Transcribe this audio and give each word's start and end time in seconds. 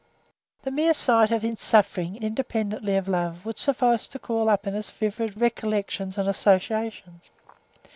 The 0.63 0.71
mere 0.71 0.95
sight 0.95 1.29
of 1.29 1.45
suffering, 1.59 2.19
independently 2.23 2.95
of 2.95 3.07
love, 3.07 3.45
would 3.45 3.59
suffice 3.59 4.07
to 4.07 4.17
call 4.17 4.49
up 4.49 4.65
in 4.65 4.73
us 4.73 4.89
vivid 4.89 5.39
recollections 5.39 6.17
and 6.17 6.27
associations. 6.27 7.29